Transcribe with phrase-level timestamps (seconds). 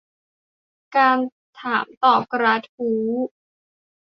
[0.95, 1.17] การ
[1.59, 3.01] ถามตอบกระทู้